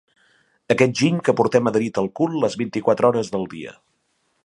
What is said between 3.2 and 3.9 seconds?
del dia.